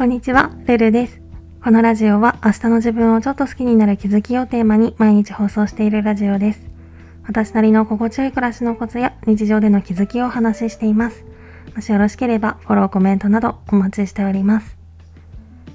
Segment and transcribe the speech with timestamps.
[0.00, 1.20] こんにちは、ルルです。
[1.62, 6.66] このラジオは明日の自分をちょっと好きになる気づきをテーマに毎日放送しているラジオです。
[7.26, 11.22] 私なりの心地よい暮らしのコツや日常での気づきをお話ししています。
[11.76, 14.78] もしよろしければフォロー、コメントなどお待ちしております。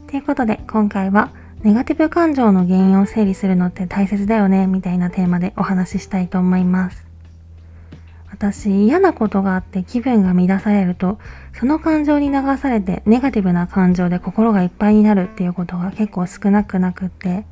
[0.07, 1.29] ということで今回は
[1.61, 7.05] ネガティブ感情の原因を整理するのって大切だよねみたいなテーマでお話ししたいと思います。
[8.35, 11.19] 私嫌なことがあって気分が乱されると
[11.57, 17.45] その感情に流されてネガティブな感情で心がいっぱいになるっていうことが結構少なくなくって。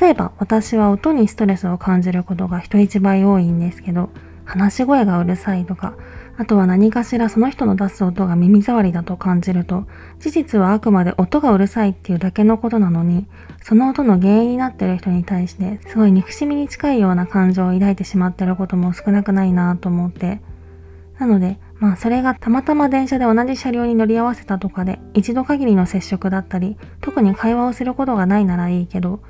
[0.00, 4.10] 例えば私は音にストレスを感じることが人一倍多いんですけど
[4.44, 5.94] 話し声がうるさいとか
[6.38, 9.86] あとは何かしらその人の出す音が耳障りだと感じると、
[10.18, 13.26] 事実はあくまで音がうるさいっていうだけのことなのに、
[13.62, 20.40] その音の原因になってる人に対して、すごい憎しみに近いような感情を抱いてしまってることも少なくないなと思って。
[21.18, 29.20] なので、まあそれがたまたま電車で同じ車両に乗り合わせたとかで、一度限りの接触だったり、特に会話をすることがないならいいけど、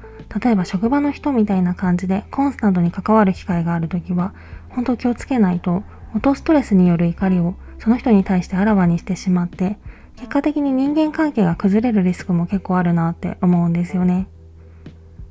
[0.42, 4.32] 例えば職場の人みたいな感じでコンスタントに関わる機会があるときは、
[4.70, 5.82] 本当気をつけないと
[6.14, 9.78] 音ストレスによる怒りをその人に対してあらわにしてしまって、
[10.16, 14.28] 結果的に人間関係が崩れるリスクも結構あるなって思うんですよね。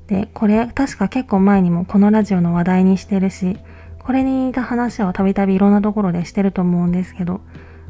[0.08, 3.58] で、これ確か結構前にもこのラジオの話題にしてるし、
[4.00, 7.42] これに似た話はたびたびいろんなところでしてると思うんですけど、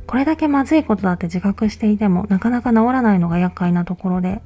[0.05, 4.41] これだけまずいことだって自覚していてもなかなか治らないのが厄介なところで、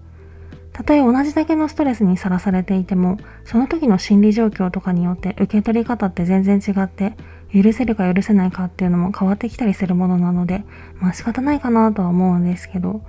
[0.71, 7.17] たとえ同じだけのストレスにさらされていても、その時の心理状況とかによって受け取り方って全然違って、
[7.61, 10.63] 許せるか許せないかっていうのも変わってきたりするものなので、
[10.99, 13.01] まあ仕方ないかなとは思うんですけど、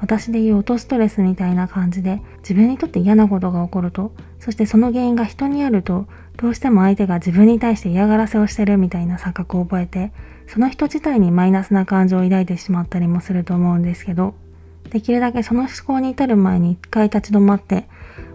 [0.00, 10.12] 私で言う音ストレスみたいな感じで自分にとって嫌なことが起こると、そしてその原因が人にあると、どうしても相手が自分に対して嫌がらせをしてるみたいな錯覚を覚えて、
[10.46, 14.34] その人自体にマイナスな感情を抱いてしまったりもすると思うんですけど、
[14.90, 17.88] できるだけその思考に至る前に一回立ち止まって、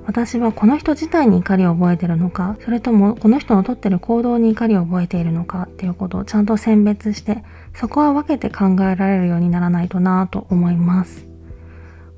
[0.05, 7.43] 私はこの人自体に怒りを覚えてるのか、それともこの人のとってる行動に怒りを覚えているのかっていうことをちゃんと選別して、
[7.73, 11.25] そこは分けて考えられるようにならないとなぁと思います。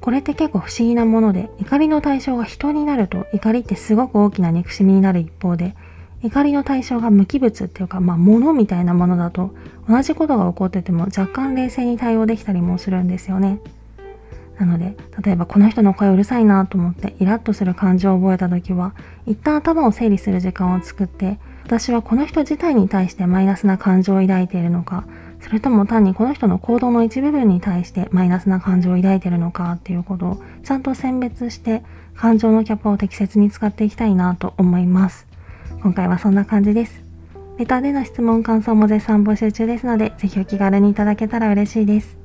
[0.01, 5.75] これって結構不思議なもので、怒りの対象が人になると怒りってすごく大きな憎しみになる一方で、
[6.23, 9.53] 怒りの対象が無機物っていうか、まあ物みたいなものだと、
[9.87, 13.59] 同じことが起こってても若干冷静に対応できたりもするんですよね。
[14.57, 18.93] なので、例えばこの人の声うるさいなと思ってイラッとする感情を覚えた時は、
[19.25, 25.05] 一旦頭を整理する時間を作って、私はこの人自体に対してマイナスな感情を抱いているのか、
[25.41, 31.83] それとも単にこの人の行動の一部分に対してマイナスな感情を抱いているのかっていうことをちゃんと選別して
[32.15, 35.27] 感情のキャパを適切に使っていきたいなと思います。
[35.83, 37.03] 今回はそんな感じです。
[37.57, 42.24] レタでの質問感想も絶賛募集中ですので、ぜひお気軽にいただけたら嬉しいです。